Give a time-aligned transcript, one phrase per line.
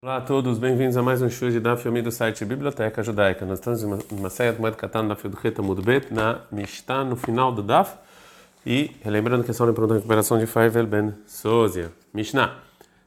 [0.00, 3.44] Olá a todos, bem-vindos a mais um show de Daf Yomi do site Biblioteca Judaica.
[3.44, 7.50] Nós estamos em uma série de Moed Katan da Fiudreta Mudbet na Mishnah, no final
[7.50, 7.96] do Daf.
[8.64, 11.90] E lembrando que é só uma recuperação de Faivel Ben Sozia.
[12.14, 12.58] Mishnah.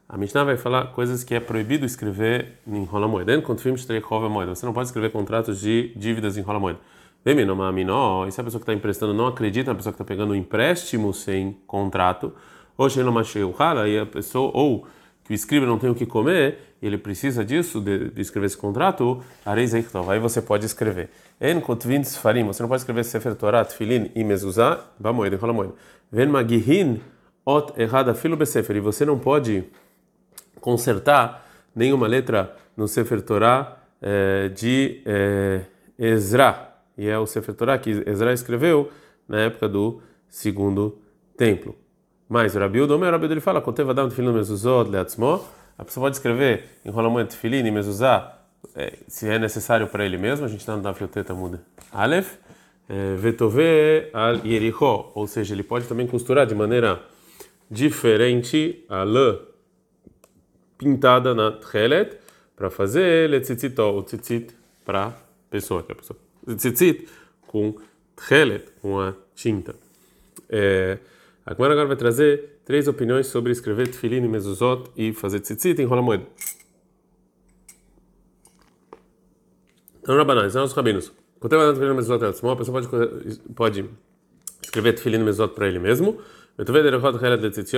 [0.10, 3.42] A Mishnah vai falar coisas que é proibido escrever em rola moeda.
[4.54, 6.80] Você não pode escrever contratos de dívidas em rola moeda.
[7.24, 7.38] Vem,
[7.74, 10.34] minó, e se a pessoa que está emprestando não acredita na pessoa que está pegando
[10.34, 12.34] um empréstimo sem contrato,
[12.78, 14.86] ou e a pessoa, ou
[15.24, 18.58] que o escriba não tem o que comer, ele precisa disso, de, de escrever esse
[18.58, 21.10] contrato, aí você pode escrever.
[21.40, 25.74] En você não pode escrever Sefer Torah, Tfilin e Mezuzah, Bamoed, rola moeda.
[26.12, 27.02] Ven magihin
[27.46, 29.64] ot errada filo besefer, e você não pode
[30.60, 35.62] consertar nenhuma letra no Sefer Torah eh, de eh,
[35.98, 38.92] Ezra, e é o Sefer Torah que Ezra escreveu
[39.28, 41.00] na época do segundo
[41.38, 41.76] templo.
[42.32, 45.46] Mas o Rabiudo, o Rabiudo ele fala, Koteva Adam Tefilin Mezuzot Leatzmo,
[45.78, 48.40] a pessoa pode escrever em rolamento Tefilin e Mezuzah,
[48.74, 51.62] é, se é necessário para ele mesmo, a gente está no Daf Yoteta Muda.
[51.92, 52.36] Aleph,
[52.88, 57.02] é, Vetove al Yericho, ou seja, ele pode também costurar de maneira
[57.70, 59.38] diferente a lã
[60.78, 62.18] pintada na Tchelet,
[62.56, 65.14] para fazer letzitzito, o tzitzit para
[65.50, 66.18] pessoa, que é a pessoa.
[66.56, 67.10] Tzitzit
[67.46, 67.76] com
[68.16, 69.76] Tchelet, com a tinta.
[70.48, 70.98] É,
[71.46, 75.82] a Gemara agora vai trazer três opiniões sobre escrever tefilin e mezuzot e fazer tzitzit
[75.82, 76.26] em rola moeda.
[80.02, 81.12] Então, Rabanais, são os rabinos.
[81.40, 83.86] Quando a pessoa pode, pode
[84.62, 86.20] escrever tefilin e mezuzot para ele mesmo.
[86.58, 86.66] Ele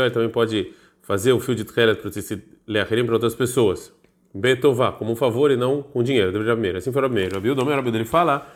[0.09, 3.93] também pode fazer o fio de tchelet para o tzitzit leacherim para outras pessoas.
[4.33, 6.31] Betová, como um favor e não com dinheiro.
[6.77, 7.35] Assim foi o primeiro.
[7.35, 8.47] Rabi Udomer, Rabi ele fala,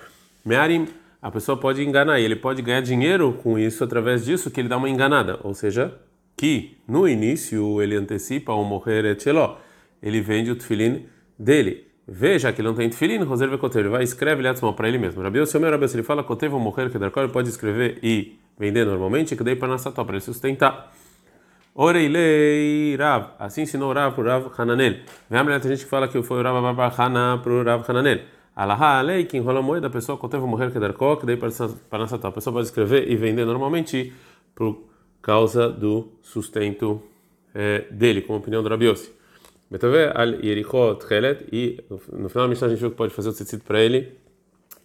[0.43, 0.87] Mearim
[1.21, 4.77] a pessoa pode enganar, ele pode ganhar dinheiro com isso através disso que ele dá
[4.77, 5.93] uma enganada, ou seja,
[6.35, 9.57] que no início ele antecipa o morrer etcheló,
[10.01, 11.05] ele vende o tefilin
[11.37, 11.87] dele.
[12.07, 15.21] Veja que ele não tem tefilin, reserva coteiro, ele vai escreve ele para ele mesmo.
[15.21, 19.35] Rabi Yossi Rabi ele fala coteiro vou morrer que ele pode escrever e vender normalmente,
[19.35, 20.93] que daí para nossa para ele sustentar.
[21.73, 24.95] Orelei Rav, assim ensinou Rav para o Rav Hananel.
[25.29, 28.21] Vem a gente que fala que foi o Rav Abba para o Rav Hananel.
[28.57, 31.27] Alaha, a lei que enrola a moeda, a pessoa quando teve morrer que dar coque,
[31.27, 34.11] daí para nossa a pessoa pode escrever e vender normalmente
[34.55, 34.81] por
[35.21, 36.99] causa do sustento
[37.53, 39.11] é, dele, como opinião do Rabiossi.
[39.69, 43.29] Betove al Yericho Tchelet, e no final da mensagem a gente viu que pode fazer
[43.29, 44.17] o tzitzit para ele.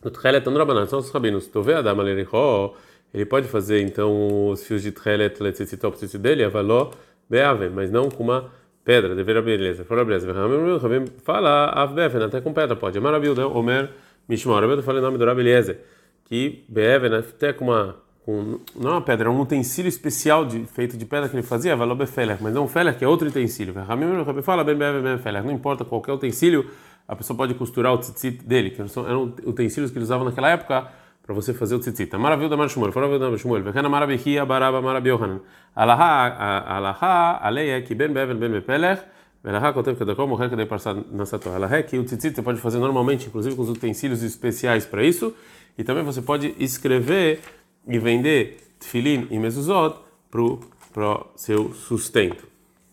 [0.04, 1.47] No Tchelet, no Rabanan, são os rabinos.
[1.47, 2.75] Tove Adam al Yericho,
[3.15, 6.91] ele pode fazer então os fios de Tchelet, o tzitzit dele, avaló
[7.27, 8.53] beave, mas não com uma
[8.84, 9.84] pedra, deveria beleza.
[9.84, 10.32] Fora beleza.
[10.32, 12.98] Rabim fala avbeven, até com pedra pode.
[13.00, 13.91] Marabil, Omer
[14.28, 14.60] Mishmor.
[14.60, 15.81] Rabim fala em nome do Rabi Eliezer,
[16.25, 20.65] que beven, até com uma com, não é uma pedra, é um utensílio especial de,
[20.66, 23.75] feito de pedra que ele fazia, valor befeler, mas não feler, que é outro utensílio.
[23.75, 26.71] Rabim fala bem bem bem feler, não importa qualquer utensílio,
[27.06, 30.88] a pessoa pode costurar o tzitzit dele, que eram utensílios que eles usavam naquela época
[31.22, 32.16] para você fazer o tzitzit.
[32.16, 35.41] Maravilha da Mar Shmuel, fora da Shmuel, vekana marabihia baraba marabiohanan.
[35.75, 39.03] Alaha, alaha, aleia que ben beven ben bepelech,
[39.44, 41.49] Velaha kotev kedakom moher kedei parsad nasato.
[41.50, 45.03] Alaha é que o tzitzit você pode fazer normalmente, inclusive com os utensílios especiais para
[45.03, 45.34] isso,
[45.77, 47.41] e também você pode escrever
[47.89, 49.99] e vender tefilin e mezuzot
[50.31, 52.47] para o seu sustento.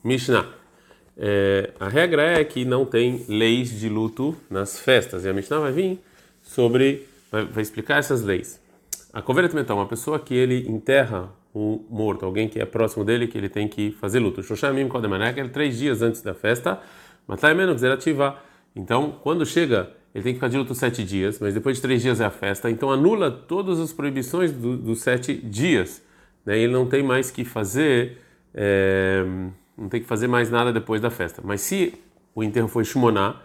[0.04, 0.48] Mishnah.
[1.16, 5.60] É, a regra é que não tem leis de luto nas festas, e a Mishnah
[5.60, 6.00] vai vir
[6.42, 8.62] sobre vai, vai explicar essas leis.
[9.12, 13.28] A coveira mental, uma pessoa que ele enterra um morto, alguém que é próximo dele,
[13.28, 14.44] que ele tem que fazer luto.
[14.44, 16.80] Shoshamim Kodemanek, é três dias antes da festa,
[17.30, 18.40] Matai menos ativa.
[18.76, 22.02] Então, quando chega, ele tem que ficar de luto sete dias, mas depois de três
[22.02, 26.02] dias é a festa, então anula todas as proibições do, dos sete dias.
[26.44, 26.58] Né?
[26.58, 28.18] Ele não tem mais que fazer,
[28.52, 29.24] é,
[29.78, 31.40] não tem que fazer mais nada depois da festa.
[31.46, 31.94] Mas se
[32.34, 33.40] o enterro foi Shimoná,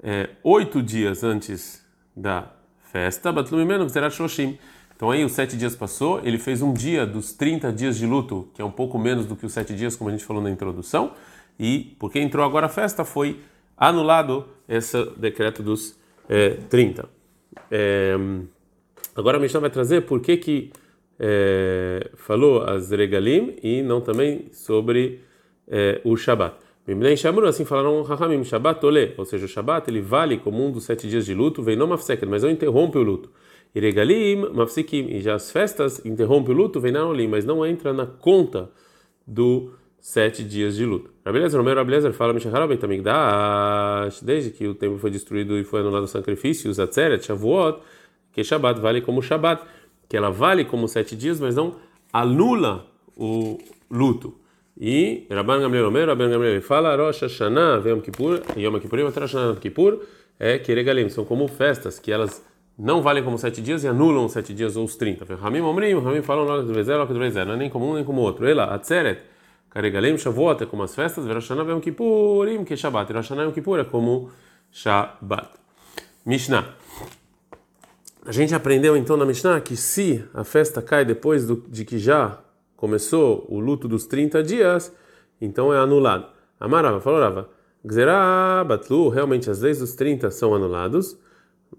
[0.00, 1.84] é, oito dias antes
[2.14, 2.52] da
[2.94, 4.56] festa, Batlumimenu será Shoshim.
[4.94, 8.48] Então aí os sete dias passou, ele fez um dia dos 30 dias de luto,
[8.54, 10.48] que é um pouco menos do que os sete dias, como a gente falou na
[10.48, 11.10] introdução,
[11.58, 13.40] e porque entrou agora a festa, foi
[13.76, 15.98] anulado esse decreto dos
[16.28, 17.08] é, 30.
[17.68, 18.14] É,
[19.16, 20.70] agora a Mishnah vai trazer por que que
[21.18, 25.20] é, falou as regalim e não também sobre
[25.66, 26.63] é, o Shabat.
[26.86, 30.70] Mimnei Shamru, assim falaram Rahamim, Shabbat Ole, ou seja, o Shabbat ele vale como um
[30.70, 33.30] dos sete dias de luto, vem não mafseket, mas não interrompe o luto.
[33.74, 37.64] E regalim, mafsikim, e já as festas interrompe o luto, vem não olim, mas não
[37.64, 38.70] entra na conta
[39.26, 41.10] do sete dias de luto.
[41.24, 46.04] Rabelezer, Romero Rabelezer fala, Mishaharabem Tamigdash, desde que o templo foi destruído e foi anulado
[46.04, 47.80] o sacrifício, os Atzeret, Shavuot,
[48.30, 49.64] que Shabbat vale como Shabbat,
[50.06, 51.76] que ela vale como sete dias, mas não
[52.12, 53.58] anula o
[53.90, 54.43] luto.
[54.76, 59.46] E Rabban Gamliel Omer, Rabban Gamliel fala, Rosh Hashanah, Yom Kippur, Yom Kippurim, Rosh Hashanah,
[59.50, 60.00] Yom Kippur,
[60.38, 62.44] é Keregalim, são como festas, que elas
[62.76, 65.24] não valem como sete dias e anulam os sete dias ou os trinta.
[65.36, 68.20] Ramim Omrim, Ramim falam Bezer, logo do Bezer, não é nem como um nem como
[68.20, 68.46] outro.
[68.48, 69.20] Ela, Atzeret,
[69.70, 73.78] Karegalim, Shavuot é como as festas, Verashana Yom Kippurim, que é Shabbat, Roshana Yom Kippur
[73.78, 74.30] é como
[74.72, 75.50] Shabbat.
[76.26, 76.74] Mishnah.
[78.26, 81.98] A gente aprendeu então na Mishnah que se a festa cai depois do, de que
[81.98, 82.38] já
[82.84, 84.94] começou o luto dos 30 dias,
[85.40, 86.26] então é anulado.
[86.60, 87.48] Amarava, falou Rava,
[87.82, 91.18] Gzerah Batlu, realmente as leis dos 30 são anulados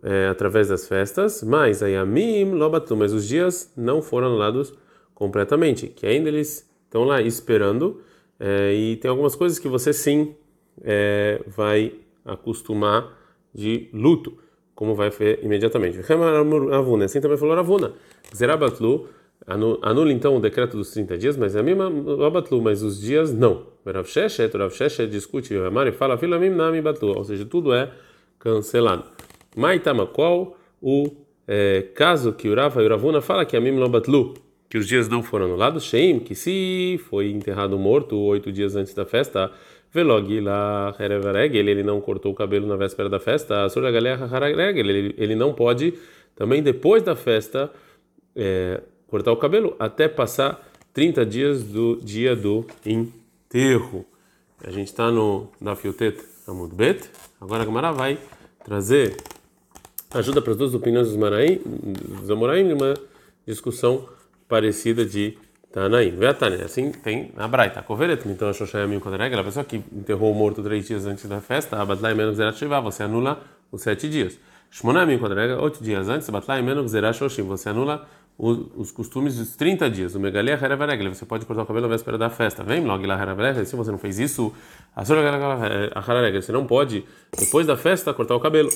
[0.02, 4.74] é, através das festas, mas a Yamim Lobatu, mas os dias não foram anulados
[5.13, 8.01] completamente, que ainda eles estão lá esperando,
[8.40, 10.34] é, e tem algumas coisas que você sim
[10.81, 11.94] é, vai
[12.25, 13.16] acostumar
[13.54, 14.40] de luto,
[14.74, 16.00] como vai ver imediatamente.
[16.00, 17.94] Assim também falou Ravuna.
[18.36, 19.08] Zerabatlu,
[19.82, 21.90] anula então o decreto dos 30 dias, mas a mesma
[22.62, 23.68] mas os dias não.
[23.86, 27.92] Rav Sheshet, Rav Sheshet discute, Amari fala, Filamim Nami Batlu, ou seja, tudo é
[28.40, 29.06] cancelado.
[29.56, 33.78] Maitama, qual o é, caso que o Rava e o Ravuna fala que a Mim
[33.78, 34.34] Lobatlu,
[34.70, 38.94] que os dias não foram anulados, Sheim, que se foi enterrado morto oito dias antes
[38.94, 39.52] da festa,
[39.94, 44.28] Velog lá ele, ele não cortou o cabelo na véspera da festa, Sura Galera
[44.76, 45.94] ele, ele não pode
[46.36, 47.72] também depois da festa
[48.36, 50.62] é, cortar o cabelo até passar
[50.94, 54.06] 30 dias do dia do enterro.
[54.63, 57.10] A gente está no na Fiutet Amud Bet.
[57.40, 58.18] Agora a Gamara vai
[58.63, 59.18] trazer
[60.13, 62.94] ajuda para as duas opiniões dos Maraim, dos Amoraim, uma
[63.46, 64.07] discussão
[64.48, 65.38] parecida de
[65.72, 66.16] Tanaim.
[66.16, 67.81] Veatane, assim tem na Braita.
[67.81, 71.42] Coveret, então a Shoshayamim Kodereg, a pessoa que enterrou o morto três dias antes da
[71.42, 74.40] festa, Abadlai menos Zerativá, você anula os sete dias.
[74.72, 78.08] Shmonamim Kodereg, oito dias antes, Abadlai menos Zerashoshim, você anula
[78.92, 80.16] costumes dos 30 dias.
[80.16, 82.64] O Megalia Heraveregel, você pode cortar o cabelo na véspera da festa.
[82.64, 84.54] Vem logo lá Heraveregel, se você não fez isso,
[84.96, 87.06] a Heraveregel, você não pode,
[87.38, 88.70] depois da festa, cortar o cabelo.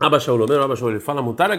[0.00, 1.50] Abashaul, o Abashaul, ele fala, mutar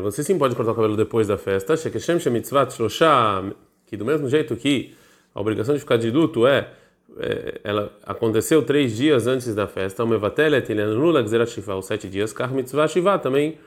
[0.00, 3.52] você sim pode cortar o cabelo depois da festa, Shekeshem Shemitzvat Shlosha,
[3.84, 4.94] que do mesmo jeito que
[5.34, 6.70] a obrigação de ficar de luto é,
[7.18, 11.86] é ela aconteceu três dias antes da festa, o Mevatelet, ele anula Gzerat Shiva, os
[11.86, 13.58] sete dias, Kar Mitzvah Shiva, também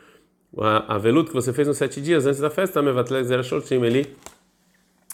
[0.62, 4.16] a, veluto que você fez nos sete dias antes da festa, ele,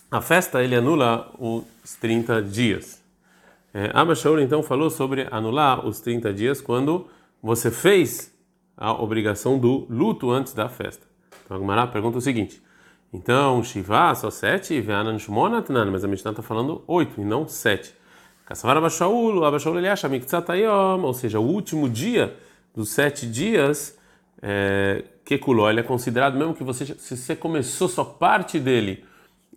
[0.10, 3.02] a festa, ele anula os 30 dias.
[3.74, 7.08] É, Abashaul, então, falou sobre anular os 30 dias quando
[7.42, 8.32] você fez
[8.78, 11.06] a obrigação do luto antes da festa.
[11.46, 12.62] Então a Gemara pergunta o seguinte:
[13.14, 17.94] então, Shiva, só sete, Veanan Shmonatnan, mas a Mishnah está falando oito e não sete.
[18.46, 22.36] Kassavar Abashaul, Abashaul ele acha Miktsatayom, ou seja, o último dia
[22.74, 23.98] dos sete dias,
[24.42, 29.04] é, Kekuló, ele é considerado, mesmo que você, se você começou só parte dele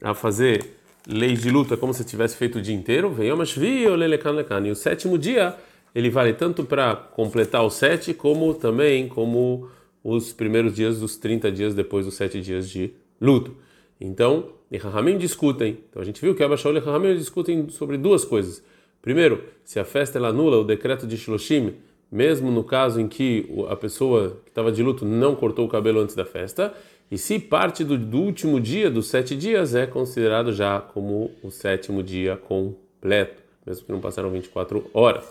[0.03, 0.77] a fazer
[1.07, 5.57] leis de luta como se tivesse feito o dia inteiro, vem e o sétimo dia
[5.95, 9.69] ele vale tanto para completar os sete, como também como
[10.03, 13.57] os primeiros dias dos 30 dias depois dos sete dias de luto.
[14.01, 15.79] Então, e Rahamim discutem.
[15.89, 18.63] Então a gente viu que Abashaul e Rahamim discutem sobre duas coisas.
[19.01, 21.75] Primeiro, se a festa ela anula o decreto de Shiloshim,
[22.15, 25.99] mesmo no caso em que a pessoa que estava de luto não cortou o cabelo
[25.99, 26.73] antes da festa,
[27.11, 31.51] e se parte do, do último dia dos sete dias é considerado já como o
[31.51, 35.25] sétimo dia completo, mesmo que não passaram 24 horas.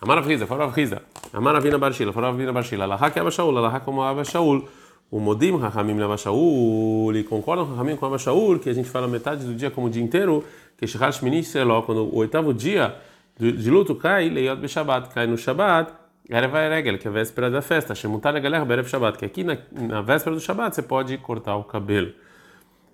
[0.00, 1.02] Amar Avriza, fora Avriza.
[1.30, 2.86] Amar Avina Barshila, fora Avina Barshila.
[2.86, 4.66] Laha que Abashaul, Laha como Abashaul.
[5.10, 7.14] O Modim Rahamim Abashaul.
[7.14, 10.02] E concordam Rahamim com Abashaul, que a gente fala metade do dia como o dia
[10.02, 10.42] inteiro.
[10.78, 12.96] Que Shechar Shmini Seló, quando o oitavo dia
[13.38, 16.03] de luto cai, Leiot Beshabat, cai no Shabat.
[16.28, 17.94] Erev Eregel, que é a véspera da festa.
[17.94, 21.64] Shemutar Galera Berev Shabat, que aqui na, na véspera do Shabat você pode cortar o
[21.64, 22.12] cabelo.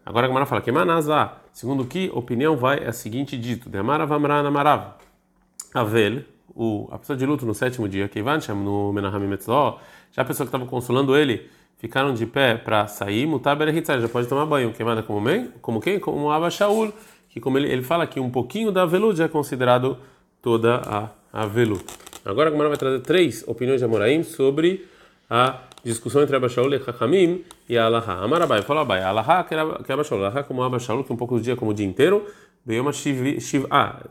[0.04, 3.78] Agora a Gamara fala que Manazá, segundo que opinião vai é a seguinte dito: De
[3.78, 4.94] Amarav Amran Amarav.
[5.72, 9.78] Avel, o, a pessoa de luto no sétimo dia, Kevanchem, no Menahami Metzó,
[10.10, 14.26] já a pessoa que estava consolando ele, ficaram de pé para sair, mutar já pode
[14.26, 14.72] tomar banho.
[14.72, 16.00] Queimada como, bem, como quem?
[16.00, 16.92] Como Abba Shaul,
[17.28, 19.96] que como ele, ele fala que um pouquinho da veludo é considerado
[20.42, 21.46] toda a, a.
[22.24, 24.86] Agora a Gemara vai trazer três opiniões de Amoraim sobre
[25.28, 28.24] a discussão entre Abba Shaul e Chachamim e Alaha.
[28.24, 31.36] Amarabai, fala Abai, Alaha que é Abba Shaul, Alaha como Abba Shaul, que um pouco
[31.36, 32.26] do dia como o dia inteiro,
[32.64, 34.04] veio uma Shiv, ah,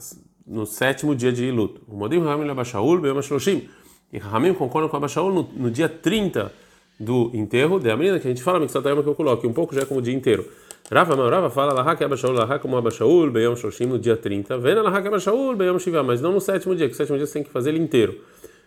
[0.48, 1.82] no sétimo dia de luto.
[1.88, 3.70] O Modim Ramim Abashaul Beyom Shloshim.
[4.12, 6.52] E Ramim concorda com Abashaul no, no dia 30
[7.00, 9.86] do enterro de Amrina, que a gente fala, que eu coloque, um pouco já é
[9.86, 10.46] como o dia inteiro.
[10.92, 14.58] Rava Rava fala Laha que Abashaul, Laha como Abashaul, Beyom Shloshim no dia 30.
[14.58, 17.28] Vena Laha que Abashaul, Beyom Shivá, mas não no sétimo dia, que o sétimo dia
[17.28, 18.18] você tem que fazer ele inteiro.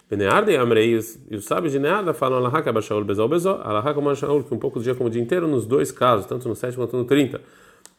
[0.09, 3.93] Benearda e Amrei, e os sábios de Neada falam Laha que Abashaul Bezol Bezol, Laha
[3.93, 6.49] como Abashaul, que um pouco do dia como o dia inteiro, nos dois casos, tanto
[6.49, 7.41] no sétimo quanto no 30.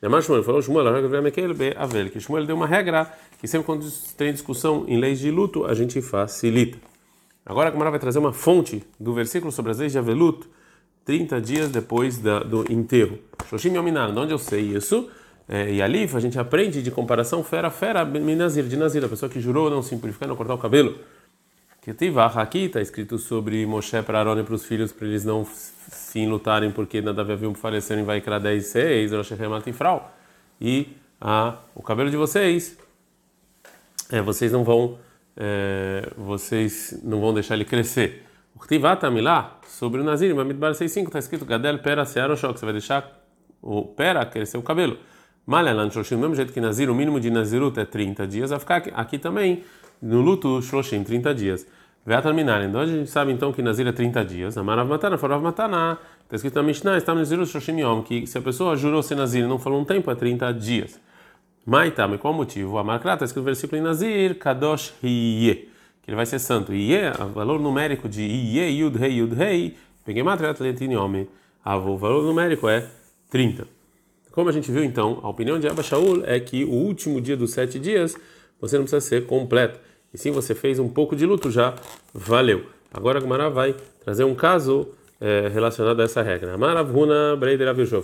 [0.01, 3.11] Demar Shmuel falou Shmuel, Avel, que Shmuel deu uma regra
[3.41, 6.77] que sempre quando tem discussão em leis de luto, a gente facilita.
[7.45, 10.47] Agora a Gamara vai trazer uma fonte do versículo sobre as leis de Avelut,
[11.05, 13.19] 30 dias depois da, do enterro.
[13.49, 15.09] Shoshim Yominar, de onde eu sei isso?
[15.47, 19.29] É, e ali a gente aprende de comparação fera fera minazir, de nazir, a pessoa
[19.29, 20.97] que jurou não simplificar, não cortar o cabelo.
[21.81, 21.91] Que
[22.35, 26.29] aqui está escrito sobre Moshe para Aaron e para os filhos, para eles não sim
[26.29, 29.11] lutarem, porque nada a ver um falecer em Vaikra 10, 6,
[30.61, 30.87] e
[31.19, 32.77] a, o cabelo de vocês,
[34.09, 34.97] é, vocês não vão
[35.35, 38.22] é, vocês não vão deixar ele crescer.
[38.63, 43.21] O Ktivatamilá, sobre o Nazir, Mamidbar 6.5, está escrito Gadel Pera Searoshok, você vai deixar
[43.61, 44.97] o Pera crescer o cabelo.
[45.45, 48.59] Malhalan Shoshim, do mesmo jeito que Nazir, o mínimo de Nazirut é 30 dias, vai
[48.59, 49.65] ficar aqui também
[50.01, 51.67] no luto Shoshim, 30 dias.
[52.05, 52.63] Vai terminar.
[52.63, 54.57] Então a gente sabe então que Nazir é 30 dias.
[54.57, 55.97] Amarav Matana, Farav Matana.
[56.23, 59.15] Está escrito na Mishnah, está no Nazirut Shoshim Yom, que se a pessoa jurou ser
[59.15, 60.97] Nazir e não falou um tempo, é 30 dias.
[61.65, 62.77] Maitá, mas qual o motivo?
[62.77, 65.69] A Markra está escrito no versículo em Nazir, Kadosh Hiye,
[66.03, 66.73] que ele vai ser santo.
[66.73, 70.63] Hiye, o valor numérico de Hiye, Yud Rei, Yud Rei, peguei matriata
[70.99, 71.27] Homem.
[71.65, 72.87] O valor numérico é
[73.29, 73.65] 30.
[74.31, 77.37] Como a gente viu então, a opinião de Abba Shaul é que o último dia
[77.37, 78.17] dos sete dias
[78.59, 79.79] você não precisa ser completo.
[80.13, 81.75] E sim, você fez um pouco de luto já,
[82.13, 82.65] valeu.
[82.93, 84.89] Agora a Gumara vai trazer um caso
[85.21, 86.53] é, relacionado a essa regra.
[86.53, 88.01] Amar Ravuna Breider Avishua,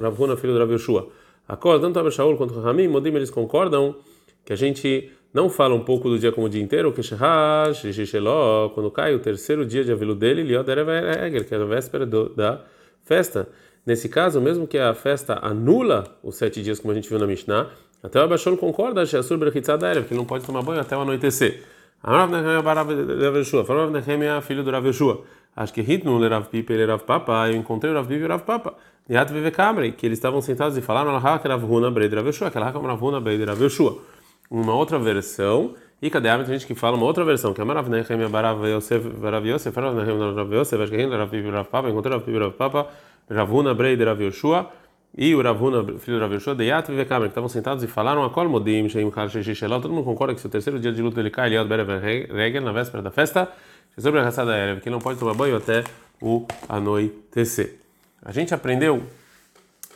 [0.00, 1.08] Ravuna filho de Ravishua.
[1.46, 3.94] Akol, tanto Abba Shaul quanto Ramim, Modim, eles concordam
[4.44, 7.00] que a gente não fala um pouco do dia como o dia inteiro, que
[8.74, 10.44] quando cai o terceiro dia de avilu dele,
[11.44, 12.60] que é a véspera do, da
[13.02, 13.48] festa.
[13.84, 17.26] Nesse caso, mesmo que a festa anula os sete dias, como a gente viu na
[17.26, 17.68] Mishnah,
[18.02, 21.62] até o Abashon concorda, que não pode tomar banho até o anoitecer.
[24.42, 25.24] Filho do.
[25.54, 27.48] Acho que Hitnu, Rav Pipa, ele Rav Papa.
[27.48, 28.74] Eu encontrei o Rav Pipa e o Rav Papa.
[29.08, 33.04] Yat Vivekamri, que eles estavam sentados e falaram, Rav Huna, Breid Rav Yeshua, aquela Rav
[33.04, 33.98] Huna, Breid Rav Yeshua.
[34.52, 35.74] Uma outra versão.
[36.02, 39.08] E cadê a gente que fala uma outra versão, que é Marav Nehemia, Barav Yosef,
[39.08, 41.88] Barav Yosef, Rav Nehemia, Rav Yosef, acho que Rav Pipa e Rav Papa.
[41.88, 42.88] Encontrei o Rav Pipa e o Rav Papa,
[43.30, 44.70] Rav Huna, Breid Rav Yeshua
[45.16, 48.30] e o Ravuna, filho do Yoshua, Deyat e Vekamer, que estavam sentados e falaram a
[48.30, 51.20] Kol Modim, Sheim Kar Shesheló, todo mundo concorda que se o terceiro dia de luto
[51.20, 53.48] ele cai, Eliot Berev Regel, na véspera da festa,
[53.98, 55.84] sobre a raçada Erev, que não pode tomar banho até
[56.20, 57.78] o anoitecer.
[58.24, 59.02] A gente aprendeu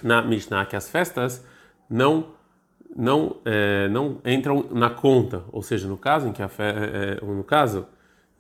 [0.03, 1.43] na Mishnah que as festas
[1.89, 2.36] não
[2.97, 7.21] não é, não entram na conta, ou seja, no caso em que a fe, é,
[7.23, 7.87] no caso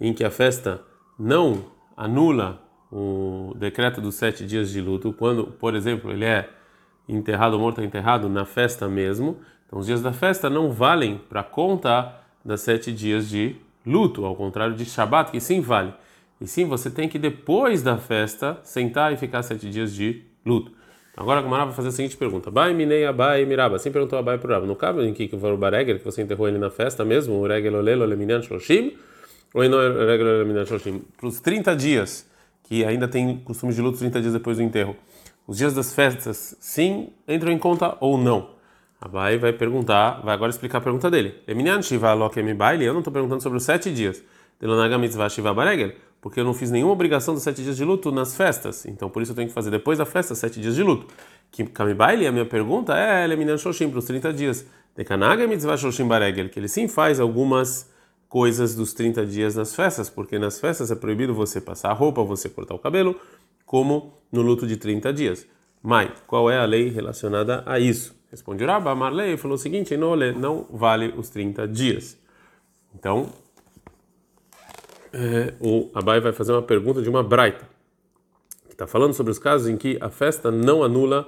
[0.00, 0.80] em que a festa
[1.18, 6.48] não anula o decreto dos sete dias de luto, quando, por exemplo, ele é
[7.08, 9.38] enterrado ou morto enterrado na festa mesmo.
[9.66, 14.34] Então, os dias da festa não valem para conta das sete dias de luto, ao
[14.34, 15.92] contrário de Shabat, que sim vale.
[16.40, 20.72] E sim, você tem que depois da festa sentar e ficar sete dias de luto.
[21.16, 23.76] Agora a Gamara vai fazer a seguinte pergunta: Bai minei abai miraba.
[23.76, 24.66] Assim perguntou Abai para Raba.
[24.66, 27.46] No caso em que foi o Baregel, que você enterrou ele na festa mesmo, o
[27.46, 28.94] Regel olelo leminian shoshim,
[29.54, 31.02] ou não é Regel leminian shoshim?
[31.16, 32.28] Para os 30 dias,
[32.64, 34.94] que ainda tem costume de luto 30 dias depois do enterro
[35.46, 38.50] os dias das festas, sim, entram em conta ou não?
[39.00, 41.36] Abai vai perguntar, vai agora explicar a pergunta dele.
[41.46, 44.22] Eminyan Shiva Lokem Baile, eu não estou perguntando sobre os sete dias.
[44.58, 45.92] Delonaga Mitzvah Shiva Baregel,
[46.26, 48.84] porque eu não fiz nenhuma obrigação dos sete dias de luto nas festas.
[48.84, 51.06] Então por isso eu tenho que fazer depois da festa sete dias de luto.
[51.52, 54.66] Que Kamibaile, a minha pergunta é Eminyan Shoshim, para os 30 dias.
[54.96, 57.88] Dekanaga Mitzvah Shoshim Baregel, que ele sim faz algumas
[58.28, 62.24] coisas dos 30 dias nas festas, porque nas festas é proibido você passar a roupa,
[62.24, 63.14] você cortar o cabelo
[63.64, 65.46] como no luto de 30 dias.
[65.80, 68.16] Mas qual é a lei relacionada a isso?
[68.32, 72.18] Responde Rabba, Marley falou o seguinte: não vale os 30 dias.
[72.92, 73.30] Então,
[75.16, 77.66] é, o Abai vai fazer uma pergunta de uma braita,
[78.66, 81.26] que está falando sobre os casos em que a festa não anula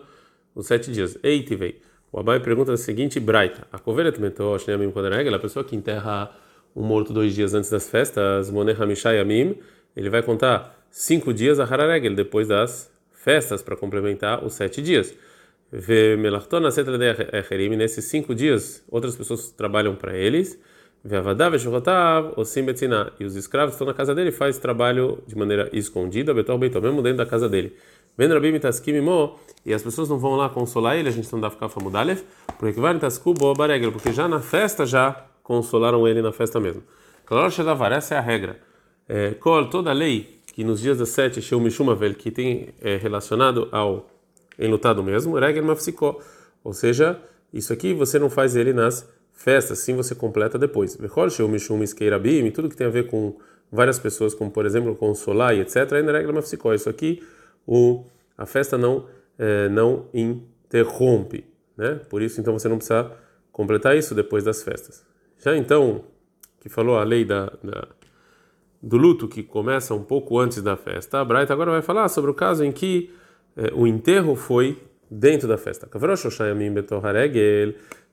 [0.55, 1.17] os sete dias.
[1.23, 1.81] Eitivei.
[2.13, 4.13] O Abai pergunta a seguinte braita: A coveira
[5.37, 6.31] a pessoa que enterra
[6.77, 8.51] um morto dois dias antes das festas,
[9.97, 15.15] ele vai contar cinco dias a Hararegel, depois das festas, para complementar os sete dias.
[17.77, 20.59] Nesses cinco dias, outras pessoas trabalham para eles.
[23.19, 26.83] E os escravos estão na casa dele e faz trabalho de maneira escondida, betor beitor,
[26.83, 27.75] mesmo dentro da casa dele.
[29.65, 32.23] E as pessoas não vão lá consolar ele, a gente não dá ficar famudalev,
[32.59, 32.81] porque
[33.93, 36.83] porque já na festa já consolaram ele na festa mesmo.
[37.95, 38.59] Essa é a regra.
[39.09, 39.35] É,
[39.71, 44.11] toda lei que nos dias das sete, Sheu Mishumavel, que tem é, relacionado ao
[44.59, 46.19] enlutado mesmo, Regel Mafsikó.
[46.65, 47.21] Ou seja,
[47.53, 50.99] isso aqui você não faz ele nas festas, sim você completa depois.
[52.53, 53.37] Tudo que tem a ver com
[53.71, 56.75] várias pessoas, como por exemplo consolar e etc., ainda Regel Mafsikó.
[56.75, 57.23] Isso aqui,
[57.67, 58.05] o,
[58.37, 59.07] a festa não,
[59.39, 61.45] é, não interrompe.
[61.77, 62.01] né?
[62.11, 63.13] Por isso, então, você não precisa
[63.53, 65.07] completar isso depois das festas.
[65.39, 66.05] Já então,
[66.61, 67.87] que falou a lei da, da
[68.81, 72.31] do luto que começa um pouco antes da festa, a Braita agora vai falar sobre
[72.31, 73.13] o caso em que
[73.57, 74.81] eh, o enterro foi
[75.11, 75.87] dentro da festa.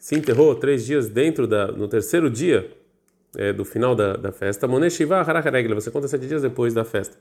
[0.05, 2.69] Se enterrou três dias dentro da, no terceiro dia
[3.35, 4.67] eh, do final da, da festa.
[4.67, 7.17] Você conta sete dias depois da festa.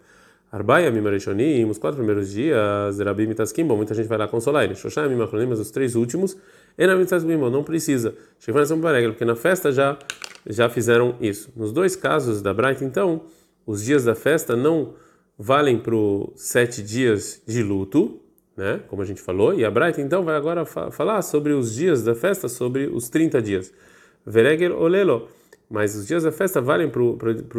[0.52, 4.74] Arbaia Mimarishonim, os quatro primeiros dias, Rabi Mitaskim, bom, muita gente vai lá consolar ele.
[4.74, 6.36] Shoshai Mimachronim, mas os três últimos,
[6.76, 8.14] Ena Mitaskim, não precisa.
[8.38, 9.98] Porque na festa já,
[10.46, 11.50] já fizeram isso.
[11.56, 13.22] Nos dois casos da Bright, então,
[13.64, 14.92] os dias da festa não
[15.38, 18.20] valem para os sete dias de luto,
[18.56, 18.80] né?
[18.88, 22.02] Como a gente falou, e a Bright então vai agora fa falar sobre os dias
[22.02, 23.72] da festa, sobre os 30 dias.
[24.24, 25.28] Veregel olelo.
[25.68, 27.02] Mas os dias da festa valem para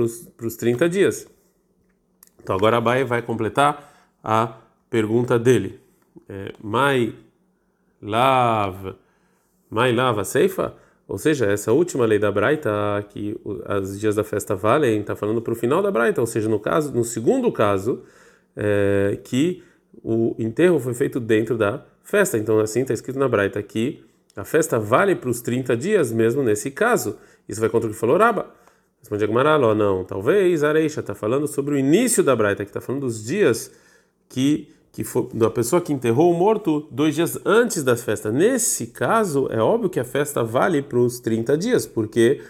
[0.02, 1.28] os 30 dias.
[2.42, 4.58] Então agora Abai vai completar a
[4.90, 5.80] pergunta dele.
[6.30, 7.14] É, mai
[8.02, 8.98] lava,
[9.70, 10.76] mai lava seifa?
[11.08, 12.70] Ou seja, essa última lei da Braita,
[13.10, 16.48] que os dias da festa valem, está falando para o final da Braita, ou seja,
[16.48, 18.04] no caso, no segundo caso,
[18.56, 19.64] é, que
[20.04, 22.38] o enterro foi feito dentro da festa.
[22.38, 24.04] Então, assim está escrito na Braita que
[24.36, 27.18] a festa vale para os 30 dias, mesmo nesse caso.
[27.48, 28.52] Isso vai contra o que falou Raba.
[29.00, 33.02] Responde Agmaralo, não, talvez Areisha está falando sobre o início da Braita, que está falando
[33.02, 33.72] dos dias
[34.28, 38.34] que que foi da pessoa que enterrou o morto dois dias antes das festas.
[38.34, 42.42] Nesse caso, é óbvio que a festa vale para os 30 dias, porque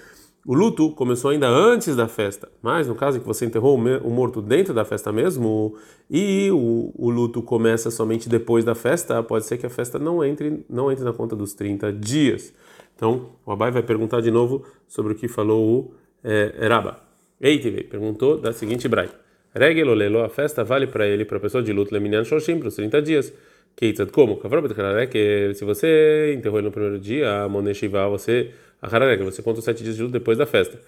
[0.46, 2.48] o luto começou ainda antes da festa.
[2.62, 5.76] Mas no caso em que você enterrou o morto dentro da festa mesmo
[6.10, 10.24] e o, o luto começa somente depois da festa, pode ser que a festa não
[10.24, 12.54] entre, não entre na conta dos 30 dias.
[12.96, 17.00] Então, o Abai vai perguntar de novo sobre o que falou o é, Raba.
[17.42, 19.16] Eitive perguntou da seguinte braita:
[19.54, 22.68] Regel olelo, a festa vale para ele, para a pessoa de luto, leminian shoshim, para
[22.68, 23.34] os 30 dias.
[23.76, 24.40] Keitzad, como?
[24.98, 28.52] é que se você enterrou ele no primeiro dia, a moneshiva, você,
[28.86, 30.80] a hararek, você conta os sete dias de luto depois da festa.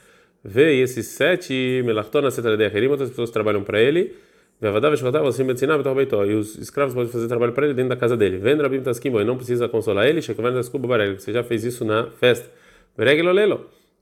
[0.44, 4.14] Vê esses sete, melachtonas, setaradecherim, outras pessoas trabalham para ele,
[4.60, 8.38] e os escravos podem fazer trabalho para ele dentro da casa dele.
[8.38, 12.50] Vendo Rabim Taskim, não precisa consolar ele, você já fez isso na festa.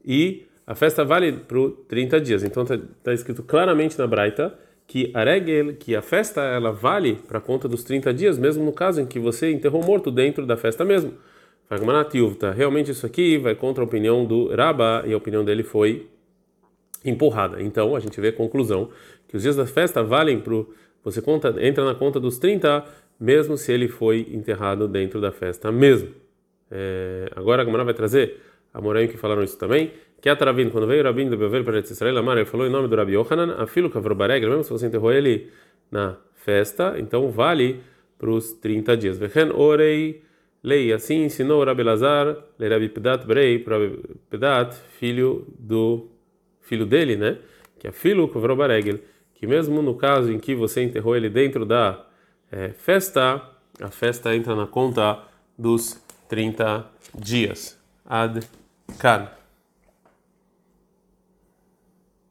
[0.05, 2.43] E a festa vale por 30 dias.
[2.43, 4.53] Então está tá escrito claramente na Braita
[4.87, 8.71] que a regel, que a festa ela vale para conta dos 30 dias, mesmo no
[8.71, 11.13] caso em que você enterrou morto dentro da festa mesmo.
[12.55, 16.07] Realmente isso aqui vai contra a opinião do Raba e a opinião dele foi
[17.03, 17.61] empurrada.
[17.61, 18.89] Então a gente vê a conclusão
[19.27, 20.63] que os dias da festa valem para
[21.03, 22.83] você conta entra na conta dos 30
[23.19, 26.09] mesmo se ele foi enterrado dentro da festa mesmo.
[26.69, 28.41] É, agora a Gamara vai trazer
[28.73, 29.91] a Moraim que falaram isso também
[30.25, 32.69] que a Taravim, quando veio o Rabin do Bevel para Israel, Amar, ele falou em
[32.71, 35.51] nome do Rabi Yohanan, afilo kavrobaregel, mesmo se você enterrou ele
[35.91, 37.81] na festa, então vale
[38.17, 39.19] para os 30 dias.
[39.19, 40.23] Vechen orei
[40.65, 43.63] lei, assim ensinou Rabi Lazar, le Rabi Pedat Brei,
[44.29, 46.09] Pedat, filho do
[46.61, 47.37] filho dele, né?
[47.77, 48.99] Que é filho kavrobaregel,
[49.35, 52.03] que mesmo no caso em que você enterrou ele dentro da
[52.51, 53.41] é, festa,
[53.79, 55.19] a festa entra na conta
[55.57, 57.79] dos 30 dias.
[58.03, 58.39] Ad
[58.97, 59.29] Kan.